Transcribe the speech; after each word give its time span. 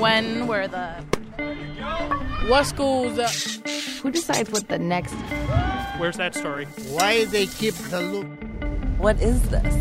When 0.00 0.46
were 0.46 0.66
the 0.66 0.88
what 2.48 2.64
schools? 2.64 3.18
Uh, 3.18 3.28
Who 4.00 4.10
decides 4.10 4.50
what 4.50 4.66
the 4.68 4.78
next? 4.78 5.12
Where's 5.98 6.16
that 6.16 6.34
story? 6.34 6.64
Why 6.88 7.26
they 7.26 7.46
keep 7.46 7.74
the 7.74 8.00
loop? 8.00 8.26
What 8.96 9.20
is 9.20 9.42
this? 9.50 9.74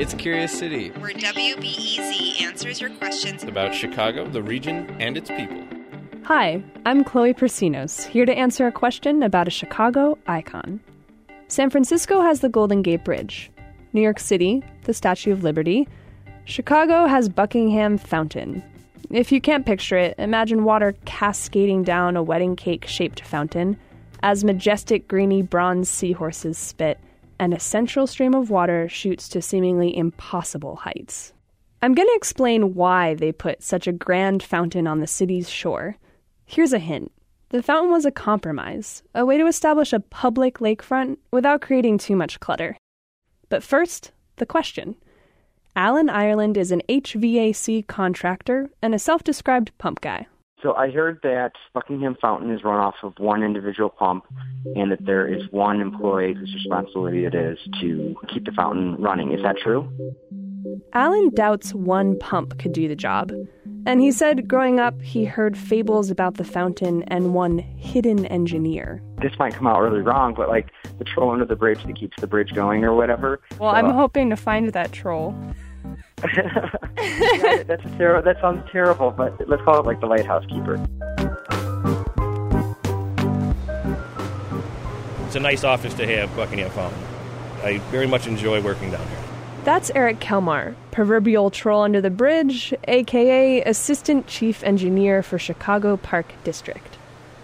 It's 0.00 0.14
Curious 0.14 0.58
City, 0.58 0.88
where 0.92 1.12
WBEZ 1.12 2.40
answers 2.40 2.80
your 2.80 2.88
questions 2.88 3.44
about 3.44 3.74
Chicago, 3.74 4.26
the 4.26 4.42
region, 4.42 4.88
and 4.98 5.18
its 5.18 5.28
people. 5.30 5.62
Hi, 6.24 6.62
I'm 6.86 7.04
Chloe 7.04 7.34
Prasinos, 7.34 8.06
here 8.06 8.24
to 8.24 8.32
answer 8.32 8.66
a 8.66 8.72
question 8.72 9.22
about 9.22 9.48
a 9.48 9.50
Chicago 9.50 10.16
icon. 10.26 10.80
San 11.48 11.68
Francisco 11.68 12.22
has 12.22 12.40
the 12.40 12.48
Golden 12.48 12.80
Gate 12.80 13.04
Bridge. 13.04 13.50
New 13.92 14.00
York 14.00 14.18
City, 14.18 14.62
the 14.84 14.94
Statue 14.94 15.32
of 15.32 15.44
Liberty. 15.44 15.86
Chicago 16.50 17.06
has 17.06 17.28
Buckingham 17.28 17.96
Fountain. 17.96 18.60
If 19.08 19.30
you 19.30 19.40
can't 19.40 19.64
picture 19.64 19.96
it, 19.96 20.16
imagine 20.18 20.64
water 20.64 20.96
cascading 21.04 21.84
down 21.84 22.16
a 22.16 22.24
wedding 22.24 22.56
cake 22.56 22.88
shaped 22.88 23.20
fountain 23.20 23.78
as 24.24 24.42
majestic 24.42 25.06
greeny 25.06 25.42
bronze 25.42 25.88
seahorses 25.88 26.58
spit 26.58 26.98
and 27.38 27.54
a 27.54 27.60
central 27.60 28.08
stream 28.08 28.34
of 28.34 28.50
water 28.50 28.88
shoots 28.88 29.28
to 29.28 29.40
seemingly 29.40 29.96
impossible 29.96 30.74
heights. 30.74 31.32
I'm 31.82 31.94
going 31.94 32.08
to 32.08 32.16
explain 32.16 32.74
why 32.74 33.14
they 33.14 33.30
put 33.30 33.62
such 33.62 33.86
a 33.86 33.92
grand 33.92 34.42
fountain 34.42 34.88
on 34.88 34.98
the 34.98 35.06
city's 35.06 35.48
shore. 35.48 35.98
Here's 36.46 36.72
a 36.72 36.80
hint 36.80 37.12
the 37.50 37.62
fountain 37.62 37.92
was 37.92 38.04
a 38.04 38.10
compromise, 38.10 39.04
a 39.14 39.24
way 39.24 39.38
to 39.38 39.46
establish 39.46 39.92
a 39.92 40.00
public 40.00 40.58
lakefront 40.58 41.18
without 41.30 41.62
creating 41.62 41.98
too 41.98 42.16
much 42.16 42.40
clutter. 42.40 42.76
But 43.50 43.62
first, 43.62 44.10
the 44.38 44.46
question. 44.46 44.96
Alan 45.76 46.10
Ireland 46.10 46.56
is 46.56 46.72
an 46.72 46.82
HVAC 46.88 47.86
contractor 47.86 48.70
and 48.82 48.94
a 48.94 48.98
self 48.98 49.22
described 49.22 49.70
pump 49.78 50.00
guy. 50.00 50.26
So 50.62 50.74
I 50.74 50.90
heard 50.90 51.20
that 51.22 51.52
Buckingham 51.72 52.16
Fountain 52.20 52.50
is 52.50 52.62
run 52.64 52.78
off 52.78 52.96
of 53.02 53.14
one 53.18 53.42
individual 53.42 53.88
pump 53.88 54.24
and 54.76 54.92
that 54.92 55.04
there 55.06 55.26
is 55.26 55.42
one 55.52 55.80
employee 55.80 56.34
whose 56.34 56.52
responsibility 56.54 57.24
it 57.24 57.34
is 57.34 57.58
to 57.80 58.14
keep 58.32 58.44
the 58.44 58.52
fountain 58.52 58.96
running. 58.96 59.32
Is 59.32 59.42
that 59.42 59.56
true? 59.62 59.88
Alan 60.92 61.30
doubts 61.30 61.72
one 61.72 62.18
pump 62.18 62.58
could 62.58 62.72
do 62.72 62.88
the 62.88 62.96
job. 62.96 63.32
And 63.86 64.00
he 64.00 64.12
said 64.12 64.46
growing 64.46 64.78
up, 64.78 65.00
he 65.00 65.24
heard 65.24 65.56
fables 65.56 66.10
about 66.10 66.34
the 66.34 66.44
fountain 66.44 67.02
and 67.04 67.34
one 67.34 67.58
hidden 67.58 68.26
engineer. 68.26 69.02
This 69.22 69.32
might 69.38 69.54
come 69.54 69.66
out 69.66 69.80
really 69.80 70.02
wrong, 70.02 70.34
but 70.34 70.48
like 70.48 70.68
the 70.98 71.04
troll 71.04 71.30
under 71.30 71.46
the 71.46 71.56
bridge 71.56 71.82
that 71.84 71.96
keeps 71.96 72.20
the 72.20 72.26
bridge 72.26 72.52
going 72.52 72.84
or 72.84 72.94
whatever. 72.94 73.40
Well, 73.58 73.72
so, 73.72 73.76
I'm 73.76 73.86
uh, 73.86 73.92
hoping 73.92 74.28
to 74.30 74.36
find 74.36 74.70
that 74.72 74.92
troll. 74.92 75.34
yeah, 76.36 77.62
that's 77.62 77.82
ter- 77.96 78.20
that 78.22 78.36
sounds 78.40 78.68
terrible, 78.70 79.10
but 79.10 79.48
let's 79.48 79.62
call 79.62 79.80
it 79.80 79.86
like 79.86 80.00
the 80.00 80.06
lighthouse 80.06 80.44
keeper. 80.46 80.74
It's 85.26 85.36
a 85.36 85.40
nice 85.40 85.64
office 85.64 85.94
to 85.94 86.06
have, 86.06 86.34
Buckingham 86.36 86.70
Fountain. 86.70 86.98
I 87.62 87.78
very 87.90 88.06
much 88.06 88.26
enjoy 88.26 88.60
working 88.60 88.90
down 88.90 89.06
here. 89.06 89.29
That's 89.62 89.90
Eric 89.94 90.20
Kelmar, 90.20 90.74
proverbial 90.90 91.50
troll 91.50 91.82
under 91.82 92.00
the 92.00 92.08
bridge, 92.08 92.72
aka 92.88 93.62
Assistant 93.62 94.26
Chief 94.26 94.64
Engineer 94.64 95.22
for 95.22 95.38
Chicago 95.38 95.98
Park 95.98 96.32
District. 96.44 96.96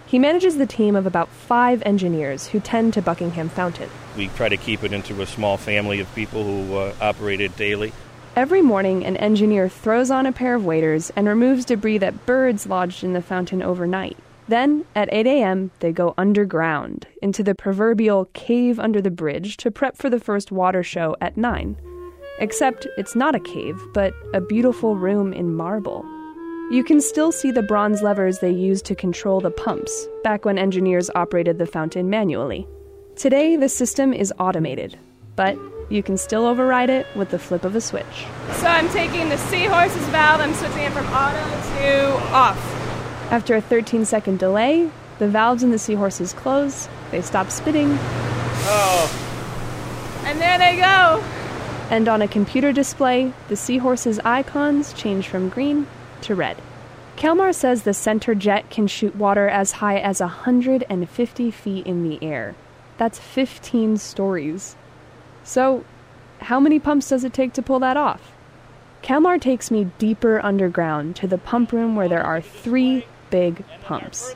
He 0.06 0.18
manages 0.18 0.56
the 0.56 0.64
team 0.64 0.96
of 0.96 1.06
about 1.06 1.28
five 1.28 1.82
engineers 1.84 2.46
who 2.46 2.58
tend 2.58 2.94
to 2.94 3.02
Buckingham 3.02 3.50
Fountain. 3.50 3.90
We 4.16 4.28
try 4.28 4.48
to 4.48 4.56
keep 4.56 4.82
it 4.82 4.94
into 4.94 5.20
a 5.20 5.26
small 5.26 5.58
family 5.58 6.00
of 6.00 6.12
people 6.14 6.42
who 6.42 6.76
uh, 6.76 6.94
operate 7.02 7.42
it 7.42 7.54
daily. 7.58 7.92
Every 8.34 8.62
morning, 8.62 9.04
an 9.04 9.18
engineer 9.18 9.68
throws 9.68 10.10
on 10.10 10.24
a 10.24 10.32
pair 10.32 10.54
of 10.54 10.64
waders 10.64 11.12
and 11.16 11.28
removes 11.28 11.66
debris 11.66 11.98
that 11.98 12.24
birds 12.24 12.66
lodged 12.66 13.04
in 13.04 13.12
the 13.12 13.20
fountain 13.20 13.62
overnight. 13.62 14.16
Then, 14.48 14.86
at 14.94 15.12
8 15.12 15.26
a.m., 15.26 15.70
they 15.80 15.92
go 15.92 16.14
underground 16.16 17.08
into 17.20 17.42
the 17.42 17.54
proverbial 17.54 18.30
cave 18.32 18.80
under 18.80 19.02
the 19.02 19.10
bridge 19.10 19.58
to 19.58 19.70
prep 19.70 19.98
for 19.98 20.08
the 20.08 20.20
first 20.20 20.50
water 20.50 20.82
show 20.82 21.14
at 21.20 21.36
9. 21.36 21.76
Except 22.38 22.86
it's 22.98 23.16
not 23.16 23.34
a 23.34 23.40
cave, 23.40 23.80
but 23.94 24.12
a 24.34 24.42
beautiful 24.42 24.96
room 24.96 25.32
in 25.32 25.54
marble. 25.54 26.04
You 26.70 26.84
can 26.84 27.00
still 27.00 27.32
see 27.32 27.50
the 27.50 27.62
bronze 27.62 28.02
levers 28.02 28.40
they 28.40 28.50
used 28.50 28.84
to 28.86 28.94
control 28.94 29.40
the 29.40 29.50
pumps, 29.50 30.06
back 30.22 30.44
when 30.44 30.58
engineers 30.58 31.08
operated 31.14 31.58
the 31.58 31.66
fountain 31.66 32.10
manually. 32.10 32.66
Today, 33.14 33.56
the 33.56 33.70
system 33.70 34.12
is 34.12 34.34
automated, 34.38 34.98
but 35.36 35.56
you 35.88 36.02
can 36.02 36.18
still 36.18 36.44
override 36.44 36.90
it 36.90 37.06
with 37.16 37.30
the 37.30 37.38
flip 37.38 37.64
of 37.64 37.74
a 37.74 37.80
switch. 37.80 38.26
So 38.54 38.66
I'm 38.66 38.88
taking 38.90 39.30
the 39.30 39.38
seahorse's 39.38 40.06
valve, 40.08 40.40
I'm 40.40 40.52
switching 40.52 40.82
it 40.82 40.92
from 40.92 41.06
auto 41.06 41.38
to 41.78 42.34
off. 42.34 42.58
After 43.30 43.54
a 43.54 43.62
13 43.62 44.04
second 44.04 44.38
delay, 44.38 44.90
the 45.18 45.28
valves 45.28 45.62
in 45.62 45.70
the 45.70 45.78
seahorses 45.78 46.34
close, 46.34 46.88
they 47.10 47.22
stop 47.22 47.50
spitting. 47.50 47.96
Oh. 48.68 49.22
And 50.24 50.38
there 50.38 50.58
they 50.58 50.76
go. 50.76 51.24
And 51.90 52.08
on 52.08 52.20
a 52.20 52.28
computer 52.28 52.72
display, 52.72 53.32
the 53.48 53.56
seahorse's 53.56 54.18
icons 54.24 54.92
change 54.92 55.28
from 55.28 55.48
green 55.48 55.86
to 56.22 56.34
red. 56.34 56.56
Kelmar 57.16 57.54
says 57.54 57.82
the 57.82 57.94
center 57.94 58.34
jet 58.34 58.68
can 58.70 58.86
shoot 58.86 59.14
water 59.14 59.48
as 59.48 59.72
high 59.72 59.98
as 59.98 60.20
150 60.20 61.50
feet 61.50 61.86
in 61.86 62.08
the 62.08 62.22
air. 62.22 62.54
That's 62.98 63.18
15 63.18 63.96
stories. 63.98 64.76
So, 65.44 65.84
how 66.40 66.60
many 66.60 66.78
pumps 66.78 67.08
does 67.08 67.24
it 67.24 67.32
take 67.32 67.52
to 67.54 67.62
pull 67.62 67.78
that 67.80 67.96
off? 67.96 68.32
Kelmar 69.02 69.40
takes 69.40 69.70
me 69.70 69.90
deeper 69.98 70.40
underground 70.44 71.14
to 71.16 71.26
the 71.26 71.38
pump 71.38 71.72
room 71.72 71.94
where 71.94 72.08
there 72.08 72.22
are 72.22 72.40
three 72.40 73.06
big 73.30 73.64
pumps. 73.82 74.34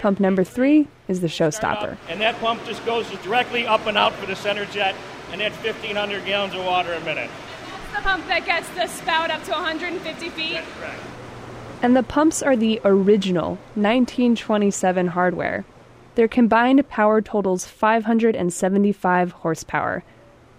Pump 0.00 0.20
number 0.20 0.44
three 0.44 0.88
is 1.06 1.20
the 1.20 1.28
showstopper. 1.28 1.96
And 2.08 2.20
that 2.20 2.38
pump 2.40 2.64
just 2.66 2.84
goes 2.84 3.08
directly 3.22 3.66
up 3.66 3.86
and 3.86 3.96
out 3.96 4.12
for 4.14 4.26
the 4.26 4.36
center 4.36 4.64
jet 4.66 4.94
and 5.32 5.40
that's 5.40 5.56
1,500 5.56 6.24
gallons 6.24 6.54
of 6.54 6.64
water 6.64 6.92
a 6.92 7.00
minute. 7.00 7.30
That's 7.70 7.96
the 7.96 8.02
pump 8.02 8.26
that 8.28 8.46
gets 8.46 8.68
the 8.70 8.86
spout 8.86 9.30
up 9.30 9.42
to 9.44 9.52
150 9.52 10.28
feet. 10.30 10.52
That's 10.52 10.72
correct. 10.78 11.00
And 11.80 11.96
the 11.96 12.02
pumps 12.02 12.42
are 12.42 12.56
the 12.56 12.80
original 12.84 13.50
1927 13.74 15.08
hardware. 15.08 15.64
Their 16.16 16.26
combined 16.26 16.88
power 16.88 17.20
totals 17.22 17.66
575 17.66 19.32
horsepower. 19.32 20.02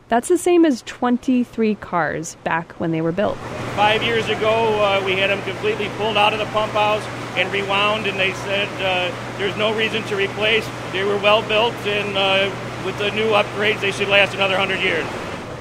That's 0.07 0.27
the 0.27 0.37
same 0.37 0.65
as 0.65 0.81
23 0.83 1.75
cars 1.75 2.35
back 2.43 2.71
when 2.79 2.91
they 2.91 3.01
were 3.01 3.11
built. 3.11 3.37
Five 3.75 4.01
years 4.01 4.27
ago, 4.29 4.81
uh, 4.81 5.03
we 5.05 5.13
had 5.13 5.29
them 5.29 5.41
completely 5.43 5.89
pulled 5.97 6.17
out 6.17 6.33
of 6.33 6.39
the 6.39 6.45
pump 6.47 6.71
house 6.71 7.05
and 7.37 7.51
rewound, 7.51 8.07
and 8.07 8.17
they 8.17 8.33
said 8.33 8.67
uh, 8.81 9.37
there's 9.37 9.55
no 9.57 9.75
reason 9.75 10.01
to 10.03 10.15
replace. 10.15 10.67
They 10.93 11.03
were 11.03 11.17
well 11.17 11.47
built, 11.47 11.75
and 11.85 12.17
uh, 12.17 12.49
with 12.85 12.97
the 12.97 13.11
new 13.11 13.27
upgrades, 13.31 13.81
they 13.81 13.91
should 13.91 14.07
last 14.07 14.33
another 14.33 14.57
100 14.57 14.81
years. 14.83 15.05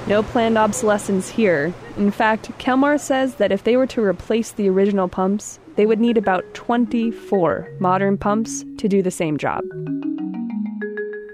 No 0.07 0.23
planned 0.23 0.57
obsolescence 0.57 1.29
here. 1.29 1.73
In 1.97 2.11
fact, 2.11 2.49
Kelmar 2.57 2.99
says 2.99 3.35
that 3.35 3.51
if 3.51 3.63
they 3.63 3.77
were 3.77 3.87
to 3.87 4.03
replace 4.03 4.51
the 4.51 4.69
original 4.69 5.07
pumps, 5.07 5.59
they 5.75 5.85
would 5.85 5.99
need 5.99 6.17
about 6.17 6.53
24 6.53 7.69
modern 7.79 8.17
pumps 8.17 8.65
to 8.77 8.87
do 8.87 9.01
the 9.01 9.11
same 9.11 9.37
job. 9.37 9.63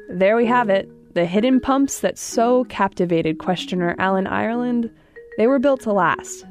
There 0.10 0.36
we 0.36 0.46
have 0.46 0.70
it 0.70 0.90
the 1.16 1.26
hidden 1.26 1.62
pumps 1.62 2.02
that 2.02 2.18
so 2.18 2.66
captivated 2.66 3.40
questioner 3.40 3.96
Alan 3.98 4.28
Ireland. 4.28 4.92
They 5.38 5.48
were 5.48 5.60
built 5.60 5.82
to 5.82 5.94
last. 5.94 6.46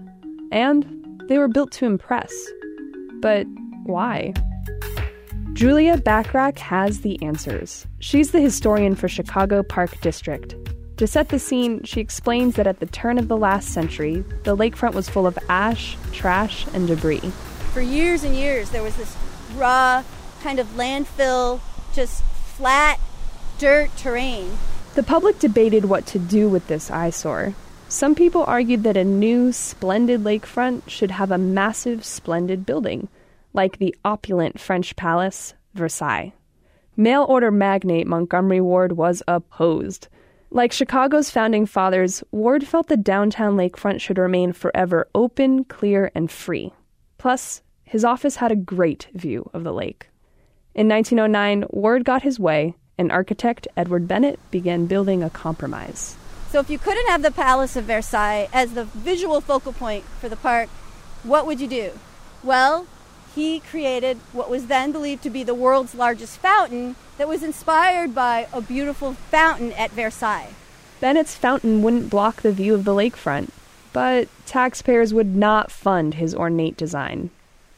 And 0.51 1.23
they 1.29 1.37
were 1.37 1.49
built 1.49 1.71
to 1.73 1.85
impress. 1.85 2.33
But 3.21 3.47
why? 3.85 4.33
Julia 5.55 5.97
Bachrach 5.97 6.59
has 6.59 7.03
the 7.03 7.23
answers. 7.23 7.87
She's 8.01 8.33
the 8.33 8.41
historian 8.41 8.97
for 8.97 9.07
Chicago 9.07 9.63
Park 9.63 10.01
District. 10.01 10.57
To 10.97 11.07
set 11.07 11.29
the 11.29 11.39
scene, 11.39 11.85
she 11.85 12.01
explains 12.01 12.57
that 12.57 12.67
at 12.67 12.81
the 12.81 12.87
turn 12.87 13.19
of 13.19 13.29
the 13.29 13.37
last 13.37 13.69
century, 13.69 14.25
the 14.43 14.57
lakefront 14.57 14.95
was 14.95 15.09
full 15.09 15.29
of 15.29 15.39
ash, 15.49 15.97
trash, 16.11 16.67
and 16.75 16.89
debris. 16.89 17.21
For 17.73 17.81
years 17.81 18.25
and 18.25 18.35
years, 18.35 18.71
there 18.71 18.83
was 18.83 18.97
this 18.97 19.17
raw, 19.55 20.03
kind 20.43 20.59
of 20.59 20.67
landfill, 20.75 21.61
just 21.95 22.25
flat 22.25 22.99
dirt 23.59 23.97
terrain. 23.97 24.59
The 24.97 25.05
public 25.05 25.39
debated 25.39 25.85
what 25.85 26.05
to 26.07 26.19
do 26.19 26.49
with 26.49 26.67
this 26.67 26.91
eyesore. 26.91 27.55
Some 27.89 28.17
people 28.17 28.43
argued 28.43 28.83
that 28.83 28.97
a 28.97 29.05
new, 29.05 29.53
splendid 29.53 30.25
lakefront 30.25 30.89
should 30.89 31.13
have 31.13 31.31
a 31.31 31.39
massive, 31.39 32.05
splendid 32.05 32.67
building, 32.67 33.07
like 33.55 33.79
the 33.79 33.97
opulent 34.05 34.61
French 34.61 34.95
palace, 34.97 35.55
Versailles. 35.73 36.35
Mail 36.97 37.25
order 37.25 37.51
magnate 37.51 38.07
Montgomery 38.07 38.61
Ward 38.61 38.93
was 38.93 39.23
opposed. 39.27 40.09
Like 40.51 40.73
Chicago's 40.73 41.31
founding 41.31 41.67
fathers, 41.67 42.23
Ward 42.31 42.67
felt 42.67 42.89
the 42.89 42.97
downtown 42.97 43.57
lakefront 43.57 44.01
should 44.01 44.19
remain 44.19 44.53
forever 44.53 45.09
open, 45.15 45.65
clear, 45.65 46.13
and 46.15 46.31
free. 46.31 46.73
Plus, 47.19 47.63
his 47.83 48.05
office 48.05 48.37
had 48.37 48.53
a 48.53 48.57
great 48.57 49.09
view 49.15 49.51
of 49.53 49.65
the 49.65 49.73
lake. 49.73 50.11
In 50.75 50.89
1909, 50.89 51.65
Ward 51.71 52.05
got 52.05 52.23
his 52.23 52.39
way, 52.39 52.75
and 52.99 53.11
architect 53.11 53.67
Edward 53.77 54.07
Bennett 54.07 54.39
began 54.51 54.87
building 54.87 55.23
a 55.23 55.31
compromise. 55.31 56.17
So, 56.51 56.61
if 56.61 56.71
you 56.71 56.79
couldn't 56.79 57.09
have 57.09 57.23
the 57.23 57.33
Palace 57.33 57.75
of 57.75 57.85
Versailles 57.85 58.49
as 58.53 58.75
the 58.75 58.85
visual 58.85 59.41
focal 59.41 59.73
point 59.73 60.05
for 60.21 60.29
the 60.29 60.37
park, 60.37 60.69
what 61.25 61.47
would 61.47 61.61
you 61.61 61.67
do? 61.67 61.91
Well, 62.45 62.87
he 63.35 63.61
created 63.61 64.19
what 64.33 64.51
was 64.51 64.67
then 64.67 64.93
believed 64.93 65.23
to 65.23 65.31
be 65.31 65.43
the 65.43 65.55
world's 65.55 65.95
largest 65.95 66.39
fountain 66.39 66.97
that 67.19 67.29
was 67.29 67.43
inspired 67.43 68.15
by 68.15 68.47
a 68.53 68.61
beautiful 68.61 69.15
fountain 69.15 69.73
at 69.73 69.91
Versailles. 69.91 70.55
Bennett's 71.01 71.35
fountain 71.35 71.83
wouldn't 71.83 72.11
block 72.11 72.43
the 72.43 72.53
view 72.53 72.75
of 72.75 72.85
the 72.85 72.93
lakefront, 72.93 73.51
but 73.93 74.29
taxpayers 74.47 75.13
would 75.13 75.35
not 75.35 75.71
fund 75.71 76.15
his 76.15 76.35
ornate 76.35 76.77
design. 76.77 77.31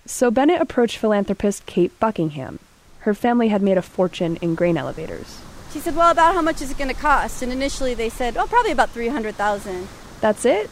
So 0.05 0.31
Bennett 0.31 0.61
approached 0.61 0.99
philanthropist 0.99 1.67
Kate 1.67 1.99
Buckingham. 1.99 2.59
Her 3.01 3.15
family 3.15 3.49
had 3.49 3.63
made 3.63 3.79
a 3.79 3.83
fortune 3.83 4.37
in 4.37 4.55
grain 4.55 4.77
elevators. 4.77 5.41
She 5.73 5.81
said, 5.81 5.97
"Well, 5.97 6.11
about 6.11 6.35
how 6.35 6.43
much 6.43 6.63
is 6.63 6.71
it 6.71 6.79
going 6.79 6.95
to 6.95 7.01
cost?" 7.01 7.43
And 7.43 7.53
initially 7.53 7.95
they 7.95 8.09
said, 8.09 8.37
"Oh, 8.37 8.47
probably 8.47 8.73
about 8.73 8.91
300,000." 8.91 9.89
That's 10.21 10.45
it? 10.45 10.71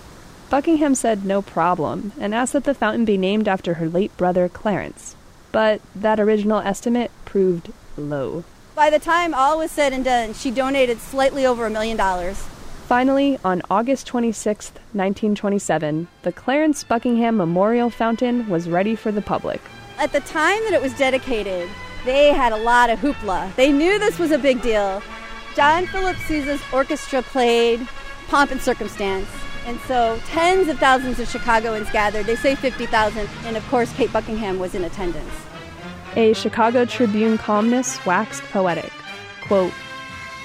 Buckingham 0.50 0.94
said 0.94 1.25
no 1.25 1.43
problem 1.43 2.12
and 2.20 2.35
asked 2.35 2.52
that 2.52 2.64
the 2.64 2.75
fountain 2.75 3.05
be 3.05 3.19
named 3.19 3.49
after 3.49 3.75
her 3.75 3.88
late 3.88 4.17
brother 4.17 4.49
Clarence. 4.49 5.17
But 5.52 5.81
that 5.94 6.20
original 6.20 6.58
estimate 6.61 7.11
proved 7.25 7.73
low. 7.96 8.44
By 8.75 8.91
the 8.91 8.99
time 8.99 9.35
all 9.35 9.58
was 9.58 9.70
said 9.70 9.93
and 9.93 10.05
done, 10.05 10.35
she 10.35 10.50
donated 10.50 11.00
slightly 11.00 11.46
over 11.46 11.67
a 11.67 11.70
million 11.70 11.96
dollars. 11.96 12.44
Finally, 12.87 13.38
on 13.44 13.62
August 13.70 14.06
26, 14.06 14.73
1927, 14.93 16.08
the 16.23 16.32
Clarence 16.32 16.85
Buckingham 16.85 17.37
Memorial 17.37 17.88
Fountain 17.88 18.49
was 18.49 18.69
ready 18.69 18.94
for 18.94 19.11
the 19.11 19.23
public. 19.23 19.61
At 19.97 20.12
the 20.12 20.20
time 20.20 20.62
that 20.64 20.75
it 20.75 20.82
was 20.82 20.93
dedicated, 20.99 21.69
they 22.05 22.32
had 22.32 22.52
a 22.52 22.56
lot 22.56 22.90
of 22.90 22.99
hoopla. 22.99 23.55
They 23.55 23.73
knew 23.73 23.99
this 23.99 24.19
was 24.19 24.32
a 24.32 24.38
big 24.38 24.61
deal. 24.61 25.02
John 25.55 25.87
Philip 25.87 26.17
Sousa's 26.29 26.61
orchestra 26.73 27.23
played 27.23 27.87
Pomp 28.29 28.50
and 28.50 28.61
Circumstance. 28.61 29.29
And 29.66 29.81
so 29.81 30.20
tens 30.26 30.69
of 30.69 30.78
thousands 30.78 31.19
of 31.19 31.28
Chicagoans 31.28 31.90
gathered. 31.90 32.26
They 32.26 32.37
say 32.37 32.55
50,000. 32.55 33.28
And 33.44 33.56
of 33.56 33.66
course, 33.69 33.93
Kate 33.94 34.12
Buckingham 34.12 34.58
was 34.58 34.75
in 34.75 34.84
attendance. 34.84 35.34
A 36.16 36.32
Chicago 36.34 36.84
Tribune 36.84 37.38
columnist 37.38 38.05
waxed 38.06 38.43
poetic. 38.44 38.93
Quote, 39.46 39.72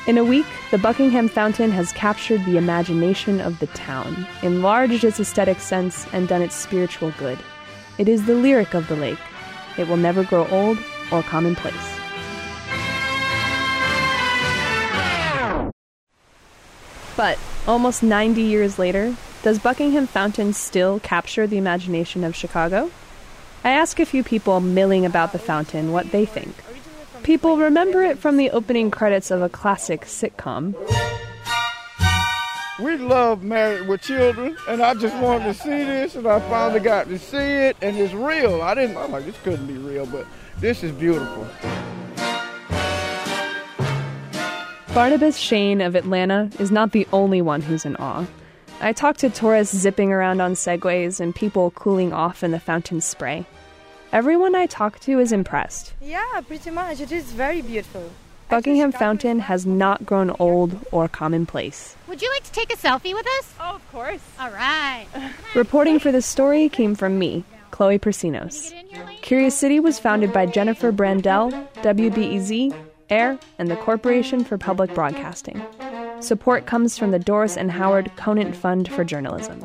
in 0.07 0.18
a 0.18 0.24
week, 0.24 0.48
the 0.71 0.80
Buckingham 0.80 1.27
Fountain 1.30 1.69
has 1.71 1.92
captured 1.92 2.44
the 2.45 2.57
imagination 2.57 3.39
of 3.39 3.60
the 3.60 3.68
town, 3.68 4.25
enlarged 4.42 5.04
its 5.04 5.19
aesthetic 5.19 5.60
sense, 5.60 6.07
and 6.13 6.27
done 6.27 6.42
its 6.42 6.56
spiritual 6.56 7.13
good. 7.19 7.38
It 8.00 8.07
is 8.10 8.25
the 8.25 8.33
lyric 8.33 8.74
of 8.74 8.88
the 8.88 8.95
lake. 8.95 9.19
It 9.77 9.88
will 9.88 9.98
never 9.98 10.24
grow 10.24 10.48
old 10.48 10.80
or 11.12 11.21
commonplace. 11.21 11.75
But 17.16 17.38
almost 17.69 18.01
90 18.01 18.42
years 18.42 18.80
later, 18.80 19.16
does 19.44 19.60
Buckingham 19.60 20.07
Fountain 20.07 20.54
still 20.54 21.00
capture 21.00 21.45
the 21.45 21.60
imagination 21.60 22.24
of 22.24 22.36
Chicago? 22.36 22.89
I 23.63 23.69
ask 23.69 24.00
a 24.00 24.07
few 24.07 24.24
people 24.24 24.60
milling 24.60 25.06
about 25.06 25.33
the 25.33 25.39
fountain 25.39 25.92
what 25.92 26.12
they 26.12 26.25
think. 26.25 26.56
People 27.21 27.57
remember 27.57 28.01
it 28.01 28.18
from 28.18 28.38
the 28.38 28.50
opening 28.50 28.89
credits 28.89 29.30
of 29.30 29.44
a 29.44 29.50
classic 29.50 30.01
sitcom. 30.01 30.74
We 32.80 32.98
love 32.98 33.44
Married 33.44 33.88
with 33.88 34.01
Children, 34.01 34.57
and 34.68 34.81
I 34.81 34.95
just 34.95 35.16
wanted 35.18 35.44
to 35.44 35.54
see 35.54 35.69
this, 35.69 36.16
and 36.16 36.25
I 36.25 36.39
finally 36.50 36.80
got 36.80 37.07
to 37.10 37.19
see 37.19 37.38
it, 37.38 37.77
and 37.83 37.95
it's 37.98 38.13
real. 38.13 38.63
I 38.63 38.74
didn't, 38.74 38.98
I'm 38.98 39.12
like, 39.12 39.25
this 39.25 39.38
couldn't 39.44 39.68
be 39.68 39.77
real, 39.77 40.07
but 40.07 40.25
this 40.57 40.81
is 40.81 40.92
beautiful. 40.94 41.48
Barnabas 45.00 45.38
Shane 45.38 45.80
of 45.80 45.96
Atlanta 45.96 46.51
is 46.60 46.72
not 46.72 46.92
the 46.92 47.07
only 47.13 47.42
one 47.42 47.62
who's 47.62 47.86
in 47.86 47.96
awe. 47.96 48.25
I 48.81 48.92
talked 48.92 49.22
to 49.22 49.30
tourists 49.30 49.74
zipping 49.74 50.12
around 50.12 50.42
on 50.42 50.56
segways 50.56 51.22
and 51.22 51.34
people 51.34 51.72
cooling 51.72 52.12
off 52.12 52.44
in 52.44 52.51
the 52.51 52.60
fountain 52.60 53.00
spray. 53.00 53.46
Everyone 54.12 54.56
I 54.56 54.66
talk 54.66 55.00
to 55.00 55.18
is 55.18 55.31
impressed. 55.31 55.94
Yeah, 56.01 56.42
pretty 56.46 56.72
much. 56.72 57.00
It 57.00 57.13
is 57.13 57.31
very 57.31 57.62
beautiful. 57.62 58.12
Buckingham 58.50 58.92
Fountain 58.92 59.40
has 59.40 59.66
not 59.66 60.06
grown 60.06 60.31
old 60.38 60.78
or 60.92 61.07
commonplace. 61.07 61.95
Would 62.10 62.22
you 62.22 62.30
like 62.31 62.44
to 62.44 62.52
take 62.52 62.74
a 62.74 62.75
selfie 62.75 63.13
with 63.13 63.25
us? 63.40 63.54
Oh, 63.57 63.75
of 63.75 63.92
course. 63.94 64.22
All 64.38 64.52
right. 64.52 65.07
Reporting 65.56 66.00
for 66.00 66.12
this 66.12 66.25
story 66.25 66.68
came 66.68 66.94
from 66.94 67.18
me, 67.18 67.45
Chloe 67.72 68.00
Prasinos. 68.00 68.74
Curious 69.22 69.57
City 69.57 69.80
was 69.80 69.98
founded 69.98 70.34
by 70.34 70.45
Jennifer 70.45 70.92
Brandel, 70.92 71.52
WBEZ, 71.75 72.88
AIR, 73.09 73.39
and 73.57 73.69
the 73.69 73.75
Corporation 73.75 74.44
for 74.44 74.57
Public 74.57 74.94
Broadcasting. 74.94 75.61
Support 76.19 76.65
comes 76.65 76.97
from 76.97 77.11
the 77.11 77.19
Doris 77.19 77.57
and 77.57 77.71
Howard 77.71 78.11
Conant 78.15 78.56
Fund 78.56 78.91
for 78.91 79.03
Journalism. 79.03 79.59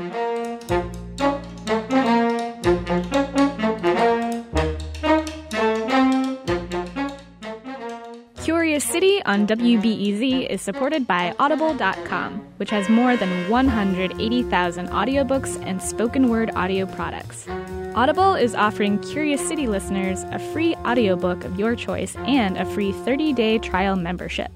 Curious 8.43 8.85
City 8.85 9.23
on 9.25 9.46
WBEZ 9.46 10.49
is 10.49 10.61
supported 10.61 11.06
by 11.06 11.35
Audible.com, 11.38 12.41
which 12.56 12.70
has 12.70 12.88
more 12.88 13.17
than 13.17 13.49
180,000 13.49 14.88
audiobooks 14.88 15.61
and 15.64 15.81
spoken 15.82 16.29
word 16.29 16.50
audio 16.55 16.87
products. 16.87 17.46
Audible 17.94 18.35
is 18.35 18.56
offering 18.56 18.99
Curious 18.99 19.46
City 19.46 19.69
listeners 19.69 20.25
a 20.32 20.38
free 20.52 20.75
audiobook 20.85 21.44
of 21.44 21.61
your 21.61 21.76
choice 21.76 22.17
and 22.17 22.56
a 22.56 22.64
free 22.64 22.91
30-day 22.91 23.58
trial 23.58 23.94
membership. 23.94 24.50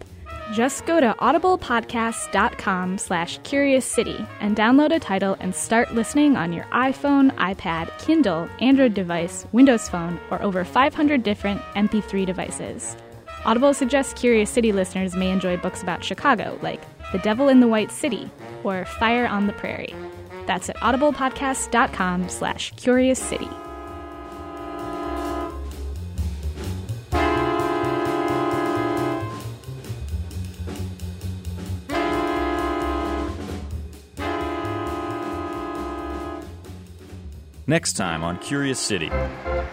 Just 0.52 0.86
go 0.86 0.98
to 0.98 1.14
audiblepodcast.com 1.20 2.98
slash 2.98 3.38
curious 3.44 3.84
city 3.84 4.26
and 4.40 4.56
download 4.56 4.92
a 4.92 4.98
title 4.98 5.36
and 5.38 5.54
start 5.54 5.94
listening 5.94 6.36
on 6.36 6.52
your 6.52 6.64
iPhone, 6.64 7.30
iPad, 7.36 7.96
Kindle, 7.98 8.48
Android 8.58 8.94
device, 8.94 9.46
Windows 9.52 9.88
Phone, 9.88 10.18
or 10.32 10.42
over 10.42 10.64
500 10.64 11.22
different 11.22 11.60
MP3 11.76 12.26
devices. 12.26 12.96
Audible 13.44 13.72
suggests 13.72 14.14
Curious 14.14 14.50
City 14.50 14.72
listeners 14.72 15.14
may 15.14 15.30
enjoy 15.30 15.56
books 15.58 15.80
about 15.80 16.02
Chicago, 16.02 16.58
like 16.60 16.82
The 17.12 17.18
Devil 17.18 17.48
in 17.48 17.60
the 17.60 17.68
White 17.68 17.92
City 17.92 18.28
or 18.64 18.84
Fire 18.84 19.28
on 19.28 19.46
the 19.46 19.52
Prairie. 19.52 19.94
That's 20.48 20.70
at 20.70 20.76
audiblepodcast.com 20.78 22.30
slash 22.30 22.72
curious 22.76 23.18
city. 23.18 23.50
Next 37.66 37.92
time 37.92 38.24
on 38.24 38.38
Curious 38.38 38.78
City. 38.78 39.10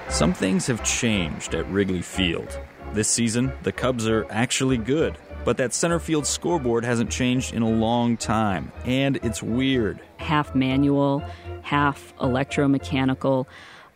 Some 0.10 0.34
things 0.34 0.68
have 0.68 0.84
changed 0.84 1.56
at 1.56 1.66
Wrigley 1.72 2.02
Field. 2.02 2.60
This 2.92 3.08
season, 3.08 3.54
the 3.64 3.72
Cubs 3.72 4.10
are 4.10 4.28
actually 4.30 4.78
good, 4.78 5.18
but 5.46 5.58
that 5.58 5.74
center 5.74 6.00
field 6.00 6.28
scoreboard 6.28 6.84
hasn't 6.84 7.12
changed 7.12 7.54
in 7.54 7.62
a 7.62 7.70
long 7.70 8.18
time, 8.18 8.72
and 8.84 9.18
it's 9.18 9.42
weird. 9.42 10.00
Half 10.18 10.56
manual, 10.56 11.24
half 11.62 12.14
electromechanical. 12.18 13.46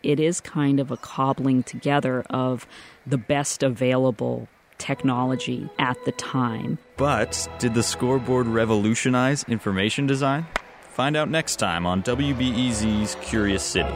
It 0.04 0.20
is 0.20 0.40
kind 0.40 0.80
of 0.80 0.92
a 0.92 0.98
cobbling 0.98 1.64
together 1.64 2.22
of 2.30 2.66
the 3.06 3.18
best 3.18 3.64
available 3.64 4.48
technology 4.78 5.70
at 5.78 5.98
the 6.06 6.14
time. 6.14 6.78
But 6.96 7.50
did 7.60 7.74
the 7.74 7.84
scoreboard 7.84 8.48
revolutionize 8.48 9.44
information 9.50 10.08
design? 10.08 10.46
Find 10.92 11.18
out 11.18 11.30
next 11.30 11.58
time 11.58 11.86
on 11.86 12.04
WBEZ's 12.04 13.16
Curious 13.22 13.64
City. 13.64 13.96